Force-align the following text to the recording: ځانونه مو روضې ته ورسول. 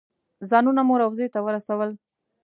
ځانونه 0.49 0.81
مو 0.87 0.95
روضې 1.01 1.27
ته 1.33 1.39
ورسول. 1.45 1.89